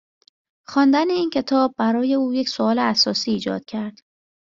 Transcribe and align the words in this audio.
خواندن 0.67 1.09
این 1.09 1.29
کتاب 1.29 1.75
برای 1.77 2.13
او 2.13 2.33
یک 2.33 2.49
سوال 2.49 2.79
اساسی 2.79 3.31
ایجاد 3.31 3.65
کرد 3.65 3.99